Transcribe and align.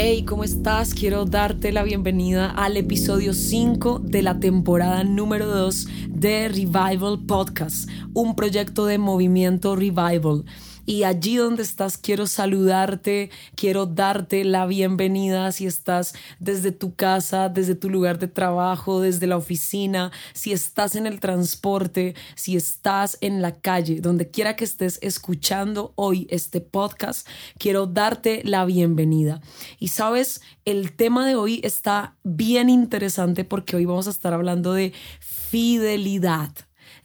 Hey, 0.00 0.24
¿cómo 0.24 0.44
estás? 0.44 0.94
Quiero 0.94 1.24
darte 1.24 1.72
la 1.72 1.82
bienvenida 1.82 2.50
al 2.50 2.76
episodio 2.76 3.34
5 3.34 3.98
de 3.98 4.22
la 4.22 4.38
temporada 4.38 5.04
número 5.04 5.46
2 5.46 5.88
de 6.08 6.48
Revival 6.48 7.18
Podcast, 7.26 7.90
un 8.14 8.36
proyecto 8.36 8.86
de 8.86 8.96
movimiento 8.96 9.76
Revival. 9.76 10.44
Y 10.88 11.04
allí 11.04 11.36
donde 11.36 11.64
estás, 11.64 11.98
quiero 11.98 12.26
saludarte, 12.26 13.28
quiero 13.54 13.84
darte 13.84 14.42
la 14.42 14.64
bienvenida 14.64 15.52
si 15.52 15.66
estás 15.66 16.14
desde 16.38 16.72
tu 16.72 16.94
casa, 16.94 17.50
desde 17.50 17.74
tu 17.74 17.90
lugar 17.90 18.18
de 18.18 18.26
trabajo, 18.26 19.02
desde 19.02 19.26
la 19.26 19.36
oficina, 19.36 20.12
si 20.32 20.54
estás 20.54 20.96
en 20.96 21.06
el 21.06 21.20
transporte, 21.20 22.14
si 22.36 22.56
estás 22.56 23.18
en 23.20 23.42
la 23.42 23.52
calle, 23.52 24.00
donde 24.00 24.30
quiera 24.30 24.56
que 24.56 24.64
estés 24.64 24.98
escuchando 25.02 25.92
hoy 25.94 26.26
este 26.30 26.62
podcast, 26.62 27.28
quiero 27.58 27.86
darte 27.86 28.40
la 28.44 28.64
bienvenida. 28.64 29.42
Y 29.78 29.88
sabes, 29.88 30.40
el 30.64 30.96
tema 30.96 31.26
de 31.26 31.36
hoy 31.36 31.60
está 31.64 32.16
bien 32.24 32.70
interesante 32.70 33.44
porque 33.44 33.76
hoy 33.76 33.84
vamos 33.84 34.06
a 34.06 34.10
estar 34.10 34.32
hablando 34.32 34.72
de 34.72 34.94
fidelidad 35.20 36.50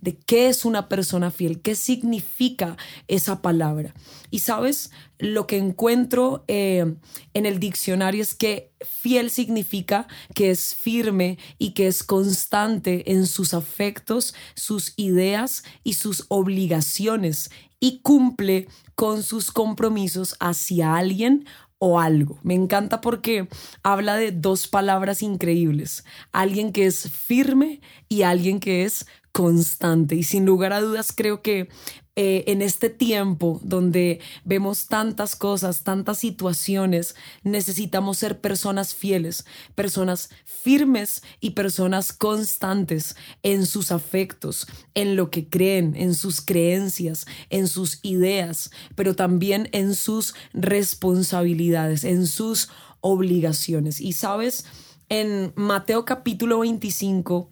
de 0.03 0.17
qué 0.17 0.49
es 0.49 0.65
una 0.65 0.89
persona 0.89 1.31
fiel, 1.31 1.61
qué 1.61 1.75
significa 1.75 2.75
esa 3.07 3.41
palabra. 3.41 3.93
Y 4.31 4.39
sabes, 4.39 4.91
lo 5.17 5.47
que 5.47 5.57
encuentro 5.57 6.43
eh, 6.49 6.95
en 7.33 7.45
el 7.45 7.59
diccionario 7.59 8.21
es 8.21 8.33
que 8.33 8.73
fiel 8.81 9.29
significa 9.29 10.07
que 10.35 10.51
es 10.51 10.75
firme 10.75 11.37
y 11.57 11.71
que 11.71 11.87
es 11.87 12.03
constante 12.03 13.13
en 13.13 13.25
sus 13.25 13.53
afectos, 13.53 14.35
sus 14.55 14.93
ideas 14.97 15.63
y 15.85 15.93
sus 15.93 16.25
obligaciones 16.27 17.49
y 17.79 17.99
cumple 17.99 18.67
con 18.95 19.23
sus 19.23 19.51
compromisos 19.51 20.35
hacia 20.39 20.95
alguien 20.95 21.45
o 21.85 21.99
algo. 21.99 22.39
Me 22.43 22.53
encanta 22.53 23.01
porque 23.01 23.49
habla 23.83 24.15
de 24.15 24.31
dos 24.31 24.69
palabras 24.69 25.21
increíbles. 25.21 26.05
Alguien 26.31 26.71
que 26.71 26.85
es 26.85 27.11
firme 27.11 27.81
y 28.07 28.21
alguien 28.21 28.61
que 28.61 28.85
es 28.85 29.05
constante. 29.33 30.15
Y 30.15 30.23
sin 30.23 30.45
lugar 30.45 30.71
a 30.71 30.79
dudas 30.79 31.11
creo 31.13 31.41
que 31.41 31.67
eh, 32.15 32.43
en 32.45 32.61
este 32.61 32.91
tiempo 32.91 33.59
donde 33.63 34.19
vemos 34.45 34.85
tantas 34.85 35.35
cosas, 35.35 35.83
tantas 35.83 36.19
situaciones, 36.19 37.15
necesitamos 37.41 38.19
ser 38.19 38.39
personas 38.39 38.93
fieles, 38.93 39.45
personas 39.73 40.29
firmes 40.45 41.23
y 41.39 41.51
personas 41.51 42.13
constantes 42.13 43.15
en 43.41 43.65
sus 43.65 43.91
afectos, 43.91 44.67
en 44.93 45.15
lo 45.15 45.31
que 45.31 45.49
creen, 45.49 45.95
en 45.95 46.13
sus 46.13 46.39
creencias, 46.39 47.25
en 47.49 47.67
sus 47.67 47.99
ideas, 48.03 48.69
pero 48.93 49.15
también 49.15 49.67
en 49.71 49.95
sus 49.95 50.35
responsabilidades, 50.53 52.03
en 52.03 52.27
sus 52.27 52.69
obligaciones. 53.01 53.99
Y 53.99 54.13
sabes, 54.13 54.65
en 55.09 55.51
Mateo 55.55 56.05
capítulo 56.05 56.59
25, 56.59 57.49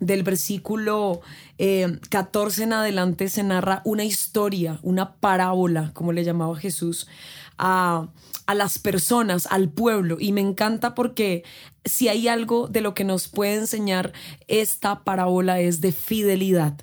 del 0.00 0.22
versículo 0.22 1.20
14 2.10 2.60
eh, 2.60 2.64
en 2.64 2.72
adelante 2.72 3.28
se 3.28 3.42
narra 3.42 3.82
una 3.84 4.04
historia, 4.04 4.78
una 4.82 5.14
parábola, 5.16 5.92
como 5.94 6.12
le 6.12 6.24
llamaba 6.24 6.56
Jesús, 6.56 7.08
a, 7.58 8.08
a 8.46 8.54
las 8.54 8.78
personas, 8.78 9.46
al 9.50 9.68
pueblo. 9.68 10.16
Y 10.20 10.32
me 10.32 10.40
encanta 10.40 10.94
porque 10.94 11.44
si 11.84 12.08
hay 12.08 12.28
algo 12.28 12.68
de 12.68 12.80
lo 12.80 12.94
que 12.94 13.04
nos 13.04 13.28
puede 13.28 13.54
enseñar 13.54 14.12
esta 14.46 15.04
parábola 15.04 15.60
es 15.60 15.80
de 15.80 15.92
fidelidad. 15.92 16.80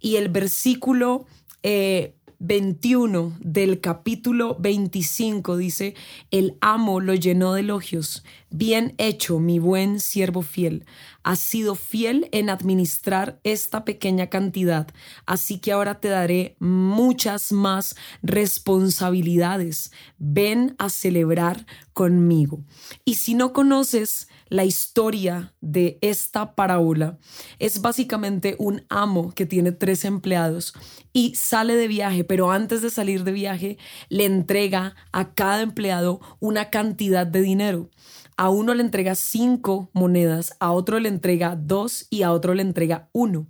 Y 0.00 0.16
el 0.16 0.28
versículo 0.28 1.26
eh, 1.62 2.14
21 2.40 3.36
del 3.40 3.80
capítulo 3.80 4.56
25 4.60 5.56
dice, 5.56 5.94
el 6.30 6.56
amo 6.60 7.00
lo 7.00 7.14
llenó 7.14 7.54
de 7.54 7.60
elogios. 7.60 8.24
Bien 8.50 8.94
hecho, 8.98 9.40
mi 9.40 9.58
buen 9.58 9.98
siervo 9.98 10.42
fiel. 10.42 10.84
Has 11.28 11.40
sido 11.40 11.74
fiel 11.74 12.26
en 12.32 12.48
administrar 12.48 13.38
esta 13.44 13.84
pequeña 13.84 14.28
cantidad, 14.28 14.88
así 15.26 15.58
que 15.58 15.72
ahora 15.72 16.00
te 16.00 16.08
daré 16.08 16.56
muchas 16.58 17.52
más 17.52 17.96
responsabilidades. 18.22 19.92
Ven 20.16 20.74
a 20.78 20.88
celebrar 20.88 21.66
conmigo. 21.92 22.64
Y 23.04 23.16
si 23.16 23.34
no 23.34 23.52
conoces 23.52 24.28
la 24.48 24.64
historia 24.64 25.52
de 25.60 25.98
esta 26.00 26.54
parábola 26.54 27.18
es 27.58 27.82
básicamente 27.82 28.56
un 28.58 28.86
amo 28.88 29.34
que 29.34 29.44
tiene 29.44 29.72
tres 29.72 30.06
empleados 30.06 30.72
y 31.12 31.34
sale 31.34 31.76
de 31.76 31.88
viaje, 31.88 32.24
pero 32.24 32.52
antes 32.52 32.80
de 32.80 32.88
salir 32.88 33.24
de 33.24 33.32
viaje 33.32 33.76
le 34.08 34.24
entrega 34.24 34.94
a 35.12 35.34
cada 35.34 35.60
empleado 35.60 36.22
una 36.40 36.70
cantidad 36.70 37.26
de 37.26 37.42
dinero 37.42 37.90
a 38.38 38.50
uno 38.50 38.72
le 38.72 38.84
entrega 38.84 39.16
cinco 39.16 39.90
monedas, 39.92 40.54
a 40.60 40.70
otro 40.70 41.00
le 41.00 41.08
entrega 41.08 41.56
dos 41.56 42.06
y 42.08 42.22
a 42.22 42.30
otro 42.30 42.54
le 42.54 42.62
entrega 42.62 43.08
uno. 43.12 43.48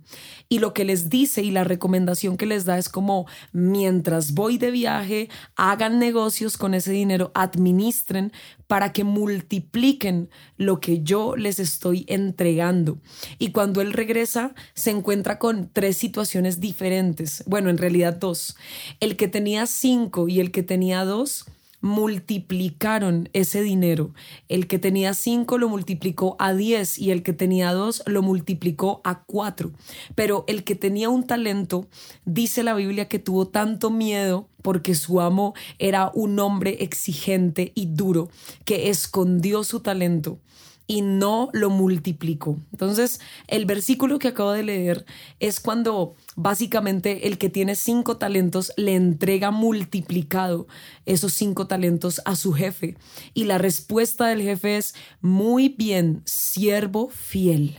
Y 0.49 0.57
lo 0.57 0.73
que 0.73 0.83
les 0.83 1.11
dice 1.11 1.43
y 1.43 1.51
la 1.51 1.63
recomendación 1.63 2.37
que 2.37 2.47
les 2.47 2.65
da 2.65 2.79
es 2.79 2.89
como 2.89 3.27
mientras 3.51 4.33
voy 4.33 4.57
de 4.57 4.71
viaje, 4.71 5.29
hagan 5.55 5.99
negocios 5.99 6.57
con 6.57 6.73
ese 6.73 6.91
dinero, 6.91 7.31
administren 7.35 8.33
para 8.65 8.91
que 8.91 9.03
multipliquen 9.03 10.31
lo 10.57 10.79
que 10.79 11.03
yo 11.03 11.35
les 11.35 11.59
estoy 11.59 12.05
entregando. 12.07 12.99
Y 13.37 13.51
cuando 13.51 13.81
él 13.81 13.93
regresa, 13.93 14.55
se 14.73 14.89
encuentra 14.89 15.37
con 15.37 15.69
tres 15.71 15.97
situaciones 15.97 16.59
diferentes. 16.59 17.43
Bueno, 17.45 17.69
en 17.69 17.77
realidad 17.77 18.15
dos. 18.15 18.57
El 18.99 19.17
que 19.17 19.27
tenía 19.27 19.67
cinco 19.67 20.27
y 20.27 20.39
el 20.39 20.49
que 20.51 20.63
tenía 20.63 21.05
dos 21.05 21.45
multiplicaron 21.81 23.29
ese 23.33 23.61
dinero. 23.61 24.13
El 24.47 24.67
que 24.67 24.79
tenía 24.79 25.13
cinco 25.13 25.57
lo 25.57 25.69
multiplicó 25.69 26.35
a 26.39 26.53
diez 26.53 26.99
y 26.99 27.11
el 27.11 27.23
que 27.23 27.33
tenía 27.33 27.73
dos 27.73 28.03
lo 28.05 28.21
multiplicó 28.21 29.01
a 29.03 29.23
cuatro. 29.23 29.71
Pero 30.15 30.43
el 30.47 30.63
que 30.63 30.75
tenía 30.75 31.09
un 31.09 31.25
talento, 31.25 31.87
dice 32.25 32.63
la 32.63 32.73
Biblia 32.73 33.07
que 33.07 33.19
tuvo 33.19 33.47
tanto 33.47 33.89
miedo 33.89 34.47
porque 34.61 34.95
su 34.95 35.21
amo 35.21 35.53
era 35.77 36.11
un 36.13 36.39
hombre 36.39 36.77
exigente 36.81 37.71
y 37.75 37.85
duro 37.87 38.29
que 38.65 38.89
escondió 38.89 39.63
su 39.63 39.79
talento 39.79 40.39
y 40.89 41.03
no 41.03 41.51
lo 41.53 41.69
multiplicó. 41.69 42.57
Entonces, 42.71 43.19
el 43.47 43.67
versículo 43.67 44.17
que 44.17 44.29
acabo 44.29 44.53
de 44.53 44.63
leer 44.63 45.05
es 45.39 45.59
cuando 45.59 46.15
básicamente 46.35 47.27
el 47.27 47.37
que 47.37 47.51
tiene 47.51 47.75
cinco 47.75 48.17
talentos 48.17 48.73
le 48.75 48.95
entrega 48.95 49.51
multiplicado 49.51 50.65
esos 51.05 51.33
cinco 51.33 51.67
talentos 51.67 52.23
a 52.25 52.35
su 52.35 52.53
jefe. 52.53 52.97
Y 53.35 53.43
la 53.43 53.59
respuesta 53.59 54.29
del 54.29 54.41
jefe 54.41 54.77
es, 54.77 54.95
muy 55.21 55.69
bien, 55.69 56.23
siervo 56.25 57.09
fiel. 57.09 57.77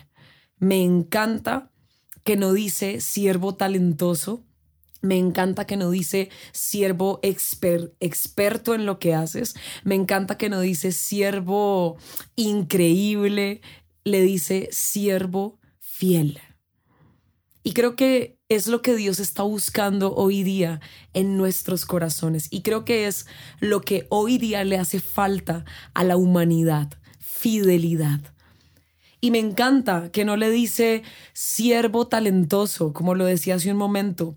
Me 0.61 0.81
encanta 0.85 1.73
que 2.23 2.37
no 2.37 2.53
dice 2.53 3.01
siervo 3.01 3.57
talentoso, 3.57 4.45
me 5.03 5.17
encanta 5.17 5.67
que 5.67 5.77
no 5.77 5.91
dice 5.91 6.31
siervo 6.53 7.21
experto 7.23 8.75
en 8.75 8.87
lo 8.87 8.99
que 8.99 9.15
haces. 9.15 9.55
Me 9.83 9.95
encanta 9.95 10.37
que 10.37 10.51
no 10.51 10.61
dice 10.61 10.93
siervo 10.93 11.97
increíble. 12.37 13.63
Le 14.05 14.23
dice 14.23 14.69
siervo 14.73 15.59
fiel. 15.79 16.39
Y 17.63 17.73
creo 17.73 17.97
que 17.97 18.39
es 18.49 18.67
lo 18.67 18.83
que 18.83 18.97
Dios 18.97 19.21
está 19.21 19.43
buscando 19.43 20.15
hoy 20.15 20.43
día 20.43 20.81
en 21.13 21.37
nuestros 21.37 21.87
corazones. 21.87 22.49
Y 22.51 22.63
creo 22.63 22.85
que 22.85 23.07
es 23.07 23.27
lo 23.61 23.81
que 23.83 24.07
hoy 24.11 24.39
día 24.39 24.65
le 24.65 24.79
hace 24.79 25.01
falta 25.01 25.65
a 25.95 26.05
la 26.05 26.17
humanidad. 26.17 26.89
Fidelidad. 27.19 28.21
Y 29.23 29.31
me 29.31 29.39
encanta 29.39 30.11
que 30.11 30.25
no 30.25 30.37
le 30.37 30.51
dice 30.51 31.03
siervo 31.33 32.07
talentoso, 32.07 32.93
como 32.93 33.15
lo 33.15 33.25
decía 33.25 33.55
hace 33.55 33.71
un 33.71 33.77
momento 33.77 34.37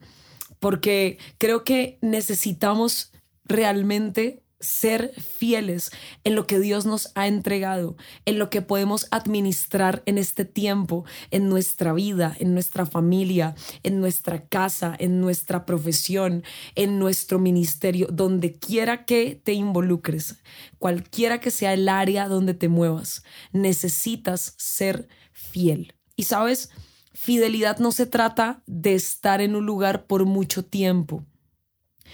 porque 0.64 1.18
creo 1.40 1.66
que 1.66 1.98
necesitamos 2.00 3.12
realmente 3.44 4.46
ser 4.62 5.12
fieles 5.22 5.92
en 6.24 6.36
lo 6.36 6.48
que 6.48 6.58
Dios 6.58 6.86
nos 6.86 7.12
ha 7.16 7.28
entregado, 7.28 7.98
en 8.24 8.40
lo 8.40 8.50
que 8.50 8.62
podemos 8.62 9.08
administrar 9.12 10.04
en 10.06 10.18
este 10.18 10.46
tiempo, 10.46 11.04
en 11.32 11.50
nuestra 11.50 11.92
vida, 11.92 12.34
en 12.40 12.54
nuestra 12.54 12.86
familia, 12.86 13.56
en 13.84 14.00
nuestra 14.00 14.48
casa, 14.48 14.96
en 14.98 15.20
nuestra 15.20 15.66
profesión, 15.66 16.46
en 16.76 16.98
nuestro 16.98 17.40
ministerio, 17.40 18.08
donde 18.10 18.54
quiera 18.54 19.04
que 19.04 19.42
te 19.44 19.52
involucres, 19.52 20.38
cualquiera 20.80 21.42
que 21.42 21.52
sea 21.52 21.74
el 21.74 21.90
área 21.90 22.30
donde 22.30 22.54
te 22.54 22.70
muevas, 22.70 23.26
necesitas 23.52 24.54
ser 24.58 25.10
fiel. 25.34 25.94
Y 26.16 26.24
sabes, 26.24 26.70
Fidelidad 27.14 27.78
no 27.80 27.92
se 27.92 28.06
trata 28.06 28.64
de 28.66 28.96
estar 28.96 29.42
en 29.42 29.56
un 29.56 29.66
lugar 29.66 30.06
por 30.06 30.26
mucho 30.26 30.64
tiempo. 30.66 31.26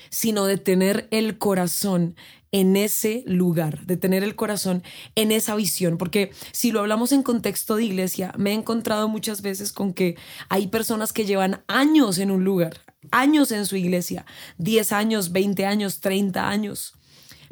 sino 0.10 0.46
de 0.46 0.58
tener 0.58 1.08
el 1.12 1.38
corazón 1.38 2.16
en 2.52 2.76
ese 2.76 3.24
lugar, 3.28 3.86
de 3.86 3.98
tener 3.98 4.24
el 4.24 4.36
corazón 4.36 4.84
en 5.16 5.32
esa 5.32 5.56
visión, 5.56 5.98
porque 5.98 6.32
si 6.52 6.72
lo 6.72 6.80
hablamos 6.80 7.12
en 7.12 7.22
contexto 7.22 7.76
de 7.76 7.86
iglesia, 7.86 8.34
me 8.38 8.52
he 8.52 8.54
encontrado 8.54 9.08
muchas 9.08 9.42
veces 9.42 9.72
con 9.72 9.94
que 9.94 10.16
hay 10.48 10.68
personas 10.68 11.14
que 11.14 11.26
llevan 11.26 11.64
años 11.68 12.18
en 12.18 12.32
un 12.32 12.44
lugar, 12.44 12.78
años 13.12 13.52
en 13.52 13.66
su 13.66 13.76
iglesia, 13.76 14.26
10 14.58 14.92
años, 14.94 15.32
20 15.32 15.66
años, 15.66 16.00
30 16.00 16.50
años, 16.50 16.94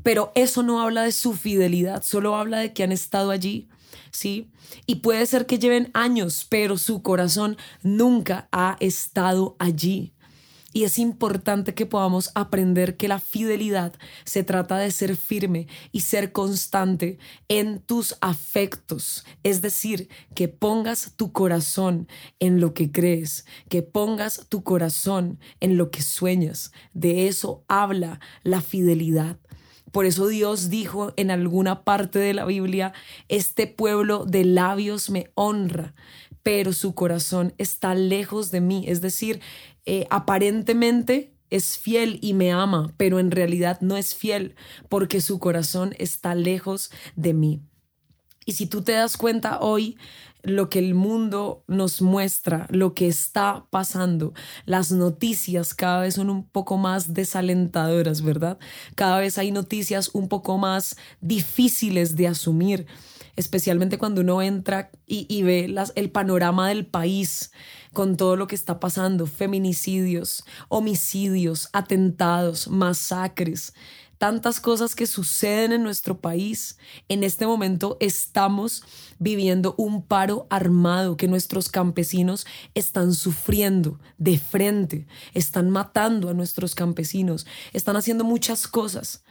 pero 0.04 0.32
eso 0.36 0.64
no 0.64 0.82
habla 0.82 1.04
de 1.04 1.12
su 1.12 1.34
fidelidad, 1.34 2.02
solo 2.02 2.36
habla 2.36 2.60
de 2.60 2.74
que 2.74 2.84
han 2.84 2.92
estado 2.92 3.30
allí, 3.32 3.68
¿sí? 4.12 4.50
Y 4.86 4.96
puede 4.96 5.26
ser 5.26 5.46
que 5.46 5.60
lleven 5.60 5.92
años, 5.94 6.46
pero 6.50 6.78
su 6.78 7.02
corazón 7.02 7.58
nunca 7.84 8.48
ha 8.52 8.78
estado 8.80 9.56
allí. 9.60 10.14
Y 10.78 10.84
es 10.84 11.00
importante 11.00 11.74
que 11.74 11.88
podamos 11.88 12.30
aprender 12.36 12.98
que 12.98 13.08
la 13.08 13.18
fidelidad 13.18 13.94
se 14.26 14.44
trata 14.44 14.78
de 14.78 14.92
ser 14.92 15.16
firme 15.16 15.66
y 15.92 16.02
ser 16.02 16.32
constante 16.32 17.18
en 17.48 17.80
tus 17.80 18.16
afectos. 18.22 19.26
Es 19.42 19.64
decir, 19.64 20.08
que 20.36 20.50
pongas 20.50 21.14
tu 21.16 21.32
corazón 21.32 22.08
en 22.40 22.60
lo 22.60 22.76
que 22.76 22.92
crees, 22.92 23.46
que 23.70 23.82
pongas 23.82 24.46
tu 24.50 24.64
corazón 24.64 25.40
en 25.62 25.78
lo 25.78 25.90
que 25.90 26.04
sueñas. 26.04 26.72
De 26.94 27.28
eso 27.28 27.64
habla 27.68 28.20
la 28.44 28.62
fidelidad. 28.62 29.40
Por 29.98 30.06
eso 30.06 30.28
Dios 30.28 30.70
dijo 30.70 31.12
en 31.16 31.32
alguna 31.32 31.84
parte 31.84 32.20
de 32.20 32.36
la 32.36 32.46
Biblia, 32.46 32.94
este 33.30 33.66
pueblo 33.66 34.26
de 34.26 34.46
labios 34.46 35.10
me 35.10 35.32
honra, 35.34 35.96
pero 36.44 36.72
su 36.72 36.94
corazón 36.94 37.56
está 37.58 37.96
lejos 37.96 38.52
de 38.52 38.62
mí. 38.62 38.86
Es 38.88 39.02
decir, 39.02 39.42
eh, 39.88 40.06
aparentemente 40.12 41.34
es 41.50 41.80
fiel 41.80 42.20
y 42.22 42.36
me 42.36 42.52
ama, 42.52 42.94
pero 42.98 43.18
en 43.18 43.32
realidad 43.32 43.80
no 43.82 43.98
es 43.98 44.14
fiel 44.14 44.56
porque 44.88 45.20
su 45.20 45.40
corazón 45.40 45.96
está 45.98 46.36
lejos 46.36 46.92
de 47.16 47.34
mí. 47.34 47.64
Y 48.48 48.54
si 48.54 48.66
tú 48.66 48.82
te 48.82 48.94
das 48.94 49.18
cuenta 49.18 49.60
hoy, 49.60 49.98
lo 50.42 50.70
que 50.70 50.80
el 50.80 50.94
mundo 50.96 51.66
nos 51.68 52.02
muestra, 52.02 52.66
lo 52.70 52.94
que 52.94 53.10
está 53.10 53.66
pasando, 53.70 54.34
las 54.66 54.90
noticias 54.94 55.74
cada 55.74 56.00
vez 56.00 56.14
son 56.14 56.30
un 56.30 56.48
poco 56.48 56.78
más 56.78 57.14
desalentadoras, 57.14 58.22
¿verdad? 58.22 58.58
Cada 58.96 59.20
vez 59.20 59.38
hay 59.38 59.52
noticias 59.52 60.12
un 60.14 60.30
poco 60.30 60.58
más 60.58 60.96
difíciles 61.20 62.16
de 62.16 62.30
asumir 62.30 62.88
especialmente 63.36 64.00
cuando 64.00 64.22
uno 64.22 64.42
entra 64.42 64.90
y, 65.06 65.44
ve 65.44 65.72
el 65.96 66.10
panorama 66.10 66.70
del 66.70 66.88
país 66.88 67.52
con 67.94 68.18
todo 68.18 68.36
lo 68.36 68.48
que 68.48 68.56
está 68.56 68.80
pasando, 68.80 69.28
feminicidios, 69.28 70.44
homicidios, 70.70 71.70
atentados, 71.72 72.68
masacres, 72.68 73.76
tantas 74.18 74.60
cosas 74.60 74.96
que 74.96 75.06
suceden 75.06 75.72
en 75.72 75.84
nuestro 75.84 76.20
país. 76.20 76.78
En 77.08 77.24
este 77.24 77.46
momento 77.46 77.98
estamos 78.00 78.84
viviendo 79.20 79.76
un 79.78 80.04
paro 80.04 80.48
armado 80.50 81.18
que 81.18 81.28
nuestros 81.28 81.70
campesinos 81.70 82.46
están 82.74 83.14
sufriendo 83.14 84.00
de 84.18 84.38
frente, 84.38 85.08
están 85.34 85.70
matando 85.70 86.30
a 86.30 86.34
nuestros 86.34 86.76
campesinos, 86.76 87.46
están 87.74 87.96
haciendo 87.96 88.24
muchas 88.24 88.68
cosas. 88.68 89.24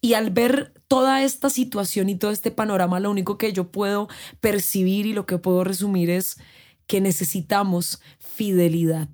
Y 0.00 0.14
al 0.14 0.30
ver 0.30 0.74
toda 0.88 1.22
esta 1.22 1.48
situación 1.48 2.08
y 2.08 2.16
todo 2.16 2.32
este 2.32 2.50
panorama, 2.50 2.98
lo 2.98 3.10
único 3.10 3.38
que 3.38 3.52
yo 3.52 3.70
puedo 3.70 4.08
percibir 4.40 5.06
y 5.06 5.12
lo 5.12 5.26
que 5.26 5.38
puedo 5.38 5.62
resumir 5.62 6.10
es 6.10 6.38
que 6.88 7.00
necesitamos 7.00 8.00
fidelidad. 8.18 9.08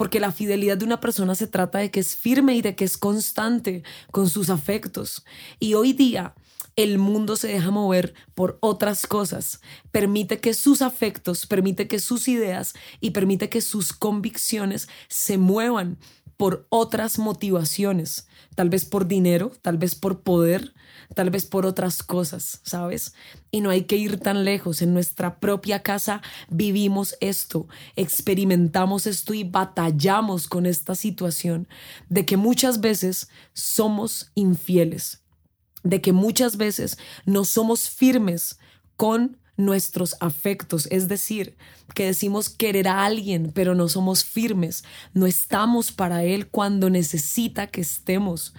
Porque 0.00 0.18
la 0.18 0.32
fidelidad 0.32 0.78
de 0.78 0.86
una 0.86 0.98
persona 0.98 1.34
se 1.34 1.46
trata 1.46 1.76
de 1.76 1.90
que 1.90 2.00
es 2.00 2.16
firme 2.16 2.54
y 2.54 2.62
de 2.62 2.74
que 2.74 2.86
es 2.86 2.96
constante 2.96 3.82
con 4.10 4.30
sus 4.30 4.48
afectos. 4.48 5.26
Y 5.58 5.74
hoy 5.74 5.92
día 5.92 6.34
el 6.74 6.96
mundo 6.96 7.36
se 7.36 7.48
deja 7.48 7.70
mover 7.70 8.14
por 8.34 8.56
otras 8.62 9.06
cosas. 9.06 9.60
Permite 9.92 10.40
que 10.40 10.54
sus 10.54 10.80
afectos, 10.80 11.44
permite 11.44 11.86
que 11.86 11.98
sus 11.98 12.28
ideas 12.28 12.72
y 13.02 13.10
permite 13.10 13.50
que 13.50 13.60
sus 13.60 13.92
convicciones 13.92 14.88
se 15.08 15.36
muevan 15.36 15.98
por 16.38 16.66
otras 16.70 17.18
motivaciones, 17.18 18.26
tal 18.60 18.68
vez 18.68 18.84
por 18.84 19.08
dinero, 19.08 19.52
tal 19.62 19.78
vez 19.78 19.94
por 19.94 20.20
poder, 20.20 20.74
tal 21.14 21.30
vez 21.30 21.46
por 21.46 21.64
otras 21.64 22.02
cosas, 22.02 22.60
¿sabes? 22.62 23.14
Y 23.50 23.62
no 23.62 23.70
hay 23.70 23.84
que 23.84 23.96
ir 23.96 24.18
tan 24.20 24.44
lejos, 24.44 24.82
en 24.82 24.92
nuestra 24.92 25.40
propia 25.40 25.82
casa 25.82 26.20
vivimos 26.50 27.16
esto, 27.22 27.68
experimentamos 27.96 29.06
esto 29.06 29.32
y 29.32 29.44
batallamos 29.44 30.46
con 30.46 30.66
esta 30.66 30.94
situación 30.94 31.68
de 32.10 32.26
que 32.26 32.36
muchas 32.36 32.82
veces 32.82 33.30
somos 33.54 34.30
infieles, 34.34 35.22
de 35.82 36.02
que 36.02 36.12
muchas 36.12 36.58
veces 36.58 36.98
no 37.24 37.46
somos 37.46 37.88
firmes 37.88 38.58
con 38.96 39.38
nuestros 39.64 40.16
afectos, 40.20 40.88
es 40.90 41.08
decir, 41.08 41.56
que 41.94 42.06
decimos 42.06 42.48
querer 42.48 42.88
a 42.88 43.04
alguien, 43.04 43.52
pero 43.54 43.74
no 43.74 43.88
somos 43.88 44.24
firmes, 44.24 44.84
no 45.14 45.26
estamos 45.26 45.92
para 45.92 46.24
él 46.24 46.48
cuando 46.48 46.90
necesita 46.90 47.66
que 47.66 47.80
estemos. 47.80 48.54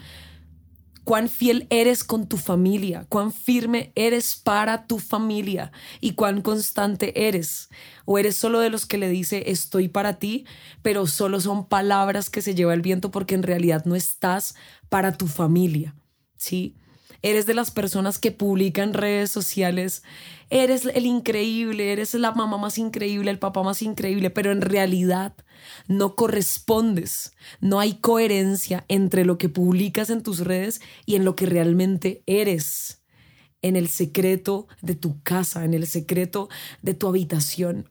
Cuán 1.03 1.29
fiel 1.29 1.65
eres 1.71 2.03
con 2.03 2.27
tu 2.27 2.37
familia, 2.37 3.05
cuán 3.09 3.33
firme 3.33 3.91
eres 3.95 4.35
para 4.35 4.85
tu 4.85 4.99
familia 4.99 5.71
y 5.99 6.13
cuán 6.13 6.41
constante 6.41 7.27
eres. 7.27 7.69
O 8.05 8.19
eres 8.19 8.37
solo 8.37 8.59
de 8.59 8.69
los 8.69 8.85
que 8.85 8.99
le 8.99 9.09
dice 9.09 9.45
estoy 9.47 9.87
para 9.87 10.19
ti, 10.19 10.45
pero 10.83 11.07
solo 11.07 11.41
son 11.41 11.67
palabras 11.67 12.29
que 12.29 12.43
se 12.43 12.53
lleva 12.53 12.75
el 12.75 12.81
viento 12.81 13.09
porque 13.09 13.33
en 13.33 13.43
realidad 13.43 13.83
no 13.85 13.95
estás 13.95 14.55
para 14.89 15.17
tu 15.17 15.25
familia. 15.27 15.95
¿Sí? 16.37 16.75
Eres 17.21 17.45
de 17.45 17.53
las 17.53 17.71
personas 17.71 18.19
que 18.19 18.31
publican 18.31 18.93
redes 18.93 19.31
sociales, 19.31 20.03
eres 20.49 20.85
el 20.85 21.05
increíble, 21.05 21.91
eres 21.91 22.13
la 22.15 22.31
mamá 22.31 22.57
más 22.57 22.77
increíble, 22.77 23.31
el 23.31 23.39
papá 23.39 23.63
más 23.63 23.81
increíble, 23.81 24.29
pero 24.29 24.51
en 24.51 24.61
realidad 24.61 25.33
no 25.87 26.15
correspondes, 26.15 27.33
no 27.59 27.79
hay 27.79 27.95
coherencia 27.95 28.85
entre 28.87 29.25
lo 29.25 29.37
que 29.37 29.49
publicas 29.49 30.09
en 30.09 30.23
tus 30.23 30.39
redes 30.39 30.81
y 31.05 31.15
en 31.15 31.25
lo 31.25 31.35
que 31.35 31.45
realmente 31.45 32.23
eres, 32.25 33.03
en 33.61 33.75
el 33.75 33.89
secreto 33.89 34.67
de 34.81 34.95
tu 34.95 35.21
casa, 35.21 35.63
en 35.63 35.73
el 35.73 35.85
secreto 35.85 36.49
de 36.81 36.93
tu 36.95 37.07
habitación. 37.07 37.89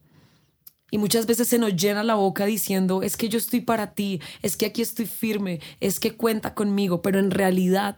Y 0.91 0.99
muchas 0.99 1.27
veces 1.27 1.47
se 1.47 1.59
nos 1.59 1.77
llena 1.77 2.03
la 2.03 2.17
boca 2.17 2.47
diciendo, 2.47 3.03
es 3.03 3.17
que 3.17 3.29
yo 3.29 3.39
estoy 3.39 3.61
para 3.61 3.95
ti, 3.95 4.21
es 4.43 4.57
que 4.57 4.67
aquí 4.67 4.83
estoy 4.83 5.07
firme, 5.07 5.61
es 5.79 6.01
que 6.01 6.17
cuenta 6.17 6.55
conmigo, 6.55 7.01
pero 7.01 7.21
en 7.21 7.31
realidad 7.31 7.97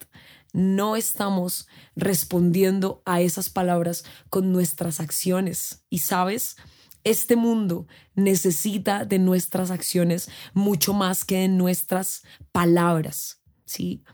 no 0.53 0.97
estamos 0.97 1.67
respondiendo 1.97 3.03
a 3.05 3.21
esas 3.21 3.51
palabras 3.51 4.05
con 4.29 4.53
nuestras 4.53 5.01
acciones. 5.01 5.85
Y 5.89 6.01
sabes, 6.01 6.57
este 7.05 7.37
mundo 7.37 7.87
necesita 8.15 9.05
de 9.05 9.19
nuestras 9.19 9.71
acciones 9.71 10.29
mucho 10.53 10.93
más 10.93 11.25
que 11.25 11.39
de 11.39 11.49
nuestras 11.49 12.23
palabras. 12.53 13.41
¿sí? 13.65 14.05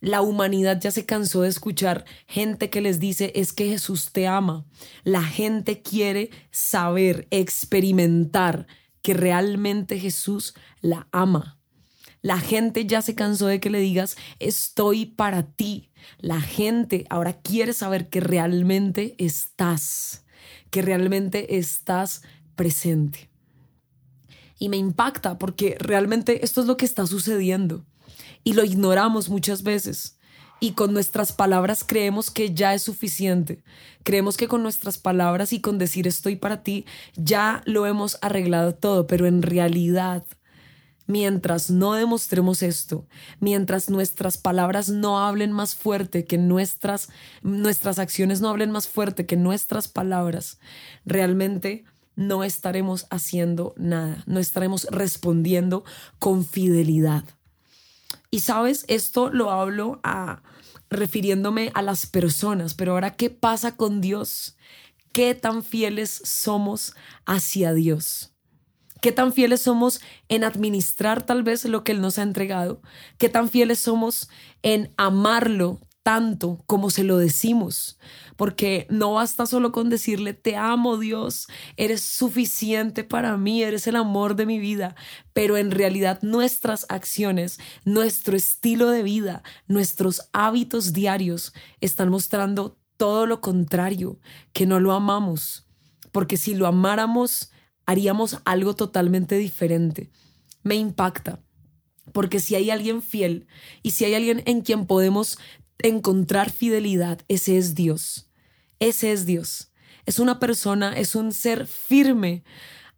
La 0.00 0.22
humanidad 0.22 0.80
ya 0.80 0.90
se 0.90 1.04
cansó 1.04 1.42
de 1.42 1.50
escuchar 1.50 2.06
gente 2.26 2.70
que 2.70 2.80
les 2.80 3.00
dice 3.00 3.32
es 3.34 3.52
que 3.52 3.68
Jesús 3.68 4.12
te 4.12 4.26
ama. 4.26 4.66
La 5.04 5.22
gente 5.22 5.82
quiere 5.82 6.30
saber, 6.50 7.28
experimentar 7.30 8.66
que 9.02 9.12
realmente 9.12 9.98
Jesús 9.98 10.54
la 10.80 11.08
ama. 11.12 11.59
La 12.22 12.38
gente 12.38 12.86
ya 12.86 13.02
se 13.02 13.14
cansó 13.14 13.46
de 13.46 13.60
que 13.60 13.70
le 13.70 13.80
digas, 13.80 14.16
estoy 14.38 15.06
para 15.06 15.42
ti. 15.44 15.90
La 16.18 16.40
gente 16.40 17.06
ahora 17.08 17.40
quiere 17.40 17.72
saber 17.72 18.08
que 18.08 18.20
realmente 18.20 19.14
estás, 19.18 20.24
que 20.70 20.82
realmente 20.82 21.56
estás 21.56 22.22
presente. 22.56 23.30
Y 24.58 24.68
me 24.68 24.76
impacta 24.76 25.38
porque 25.38 25.76
realmente 25.78 26.44
esto 26.44 26.60
es 26.60 26.66
lo 26.66 26.76
que 26.76 26.84
está 26.84 27.06
sucediendo 27.06 27.86
y 28.44 28.52
lo 28.52 28.64
ignoramos 28.64 29.30
muchas 29.30 29.62
veces. 29.62 30.18
Y 30.62 30.72
con 30.72 30.92
nuestras 30.92 31.32
palabras 31.32 31.84
creemos 31.84 32.30
que 32.30 32.52
ya 32.52 32.74
es 32.74 32.82
suficiente. 32.82 33.62
Creemos 34.02 34.36
que 34.36 34.46
con 34.46 34.62
nuestras 34.62 34.98
palabras 34.98 35.54
y 35.54 35.60
con 35.60 35.78
decir 35.78 36.06
estoy 36.06 36.36
para 36.36 36.62
ti 36.62 36.84
ya 37.16 37.62
lo 37.64 37.86
hemos 37.86 38.18
arreglado 38.20 38.74
todo, 38.74 39.06
pero 39.06 39.26
en 39.26 39.40
realidad 39.40 40.24
Mientras 41.10 41.70
no 41.70 41.94
demostremos 41.94 42.62
esto, 42.62 43.04
mientras 43.40 43.90
nuestras 43.90 44.38
palabras 44.38 44.90
no 44.90 45.18
hablen 45.18 45.50
más 45.50 45.74
fuerte 45.74 46.24
que 46.24 46.38
nuestras, 46.38 47.08
nuestras 47.42 47.98
acciones 47.98 48.40
no 48.40 48.48
hablen 48.48 48.70
más 48.70 48.86
fuerte 48.86 49.26
que 49.26 49.36
nuestras 49.36 49.88
palabras, 49.88 50.60
realmente 51.04 51.82
no 52.14 52.44
estaremos 52.44 53.08
haciendo 53.10 53.74
nada, 53.76 54.22
no 54.26 54.38
estaremos 54.38 54.86
respondiendo 54.92 55.82
con 56.20 56.44
fidelidad. 56.44 57.24
Y 58.30 58.38
sabes, 58.40 58.84
esto 58.86 59.30
lo 59.30 59.50
hablo 59.50 59.98
a 60.04 60.44
refiriéndome 60.90 61.72
a 61.74 61.82
las 61.82 62.06
personas, 62.06 62.74
pero 62.74 62.92
ahora, 62.92 63.16
¿qué 63.16 63.30
pasa 63.30 63.76
con 63.76 64.00
Dios? 64.00 64.56
¿Qué 65.10 65.34
tan 65.34 65.64
fieles 65.64 66.22
somos 66.24 66.94
hacia 67.26 67.74
Dios? 67.74 68.30
¿Qué 69.00 69.12
tan 69.12 69.32
fieles 69.32 69.62
somos 69.62 70.00
en 70.28 70.44
administrar 70.44 71.24
tal 71.24 71.42
vez 71.42 71.64
lo 71.64 71.84
que 71.84 71.92
Él 71.92 72.00
nos 72.00 72.18
ha 72.18 72.22
entregado? 72.22 72.82
¿Qué 73.18 73.28
tan 73.28 73.48
fieles 73.48 73.78
somos 73.78 74.28
en 74.62 74.92
amarlo 74.98 75.80
tanto 76.02 76.62
como 76.66 76.90
se 76.90 77.04
lo 77.04 77.16
decimos? 77.16 77.98
Porque 78.36 78.86
no 78.90 79.14
basta 79.14 79.46
solo 79.46 79.72
con 79.72 79.88
decirle, 79.88 80.34
te 80.34 80.56
amo 80.56 80.98
Dios, 80.98 81.48
eres 81.76 82.02
suficiente 82.02 83.02
para 83.02 83.38
mí, 83.38 83.62
eres 83.62 83.86
el 83.86 83.96
amor 83.96 84.36
de 84.36 84.44
mi 84.44 84.58
vida, 84.58 84.94
pero 85.32 85.56
en 85.56 85.70
realidad 85.70 86.18
nuestras 86.22 86.84
acciones, 86.90 87.58
nuestro 87.86 88.36
estilo 88.36 88.90
de 88.90 89.02
vida, 89.02 89.42
nuestros 89.66 90.28
hábitos 90.32 90.92
diarios 90.92 91.54
están 91.80 92.10
mostrando 92.10 92.76
todo 92.98 93.24
lo 93.24 93.40
contrario, 93.40 94.20
que 94.52 94.66
no 94.66 94.78
lo 94.78 94.92
amamos. 94.92 95.66
Porque 96.12 96.36
si 96.36 96.54
lo 96.54 96.66
amáramos, 96.66 97.50
haríamos 97.90 98.38
algo 98.44 98.74
totalmente 98.74 99.36
diferente. 99.36 100.10
Me 100.62 100.76
impacta, 100.76 101.42
porque 102.12 102.38
si 102.38 102.54
hay 102.54 102.70
alguien 102.70 103.02
fiel 103.02 103.46
y 103.82 103.92
si 103.92 104.04
hay 104.04 104.14
alguien 104.14 104.42
en 104.46 104.60
quien 104.62 104.86
podemos 104.86 105.38
encontrar 105.78 106.50
fidelidad, 106.50 107.20
ese 107.28 107.56
es 107.58 107.74
Dios. 107.74 108.30
Ese 108.78 109.12
es 109.12 109.26
Dios. 109.26 109.72
Es 110.06 110.18
una 110.18 110.38
persona, 110.38 110.92
es 110.96 111.14
un 111.14 111.32
ser 111.32 111.66
firme 111.66 112.44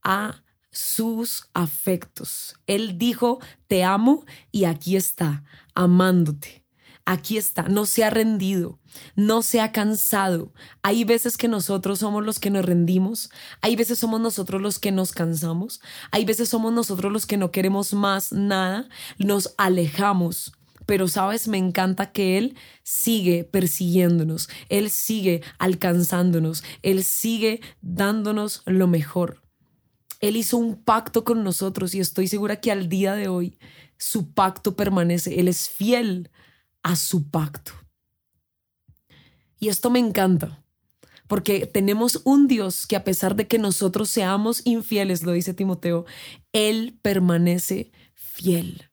a 0.03 0.45
sus 0.71 1.49
afectos. 1.55 2.57
Él 2.67 2.99
dijo, 2.99 3.41
te 3.67 3.85
amo 3.85 4.25
y 4.51 4.65
aquí 4.65 4.97
está, 4.97 5.45
amándote 5.75 6.62
aquí 7.05 7.37
está, 7.37 7.65
no 7.65 7.87
se 7.87 8.05
ha 8.05 8.11
rendido, 8.11 8.79
no 9.17 9.43
se 9.43 9.61
ha 9.61 9.73
cansado. 9.73 10.53
Hay 10.83 11.05
veces 11.05 11.37
que 11.37 11.49
nosotros 11.49 12.01
somos 12.01 12.25
los 12.25 12.39
que 12.39 12.51
nos 12.51 12.65
rendimos, 12.65 13.31
hay 13.61 13.77
veces 13.77 13.99
somos 13.99 14.21
nosotros 14.21 14.61
los 14.61 14.79
que 14.79 14.93
nos 14.93 15.13
cansamos, 15.13 15.81
hay 16.11 16.25
veces 16.25 16.49
somos 16.49 16.73
nosotros 16.73 17.13
los 17.13 17.27
que 17.27 17.37
no 17.37 17.51
queremos 17.51 17.95
más 17.95 18.33
nada, 18.33 18.89
nos 19.19 19.55
alejamos. 19.59 20.53
Pero 20.85 21.07
sabes, 21.07 21.47
me 21.47 21.59
encanta 21.59 22.11
que 22.11 22.39
Él 22.39 22.57
sigue 22.83 23.45
persiguiéndonos, 23.45 24.49
Él 24.69 24.91
sigue 24.91 25.43
alcanzándonos, 25.59 26.65
Él 26.83 27.05
sigue 27.05 27.61
dándonos 27.81 28.63
lo 28.67 28.89
mejor. 28.89 29.43
Él 30.21 30.37
hizo 30.37 30.57
un 30.57 30.83
pacto 30.83 31.25
con 31.25 31.43
nosotros 31.43 31.95
y 31.95 32.01
estoy 32.01 32.29
segura 32.29 32.61
que 32.61 32.71
al 32.71 32.89
día 32.89 33.15
de 33.15 33.29
hoy 33.29 33.59
su 33.99 34.33
pacto 34.33 34.77
permanece. 34.77 35.39
Él 35.41 35.49
es 35.49 35.69
fiel 35.69 36.31
a 36.83 36.97
su 36.97 37.31
pacto. 37.31 37.73
Y 39.59 39.69
esto 39.69 39.91
me 39.91 39.99
encanta, 39.99 40.65
porque 41.29 41.67
tenemos 41.67 42.21
un 42.25 42.49
Dios 42.49 42.87
que 42.87 42.97
a 42.97 43.05
pesar 43.05 43.37
de 43.37 43.47
que 43.47 43.59
nosotros 43.59 44.11
seamos 44.11 44.63
infieles, 44.65 45.23
lo 45.23 45.33
dice 45.33 45.55
Timoteo, 45.55 46.05
Él 46.53 46.99
permanece 47.01 47.93
fiel. 48.15 48.91